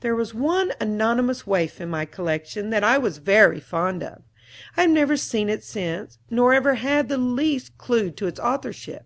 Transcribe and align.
There 0.00 0.16
was 0.16 0.32
one 0.32 0.72
anonymous 0.80 1.46
waif 1.46 1.78
in 1.78 1.90
my 1.90 2.06
collection 2.06 2.70
that 2.70 2.82
I 2.82 2.96
was 2.96 3.18
very 3.18 3.60
fond 3.60 4.02
of. 4.02 4.22
I 4.78 4.80
have 4.80 4.90
never 4.90 5.14
seen 5.18 5.50
it 5.50 5.62
since, 5.62 6.16
nor 6.30 6.54
ever 6.54 6.76
had 6.76 7.10
the 7.10 7.18
least 7.18 7.76
clue 7.76 8.10
to 8.12 8.26
its 8.26 8.40
authorship. 8.40 9.04